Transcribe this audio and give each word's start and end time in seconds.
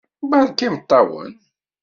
Beṛka 0.29 0.63
imeṭṭawen! 0.67 1.31